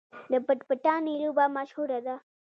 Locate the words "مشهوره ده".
1.57-2.15